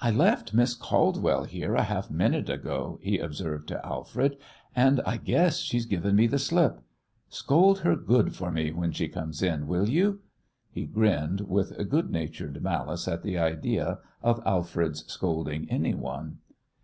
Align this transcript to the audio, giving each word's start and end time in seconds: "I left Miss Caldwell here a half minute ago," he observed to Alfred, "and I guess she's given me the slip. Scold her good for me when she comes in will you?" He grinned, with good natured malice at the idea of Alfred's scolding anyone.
"I 0.00 0.12
left 0.12 0.54
Miss 0.54 0.72
Caldwell 0.72 1.42
here 1.46 1.74
a 1.74 1.82
half 1.82 2.08
minute 2.08 2.48
ago," 2.48 3.00
he 3.02 3.18
observed 3.18 3.66
to 3.66 3.84
Alfred, 3.84 4.36
"and 4.76 5.00
I 5.04 5.16
guess 5.16 5.58
she's 5.58 5.84
given 5.84 6.14
me 6.14 6.28
the 6.28 6.38
slip. 6.38 6.78
Scold 7.28 7.80
her 7.80 7.96
good 7.96 8.36
for 8.36 8.52
me 8.52 8.70
when 8.70 8.92
she 8.92 9.08
comes 9.08 9.42
in 9.42 9.66
will 9.66 9.88
you?" 9.88 10.20
He 10.70 10.86
grinned, 10.86 11.40
with 11.40 11.76
good 11.90 12.08
natured 12.12 12.62
malice 12.62 13.08
at 13.08 13.24
the 13.24 13.36
idea 13.36 13.98
of 14.22 14.40
Alfred's 14.46 15.06
scolding 15.12 15.68
anyone. 15.68 16.38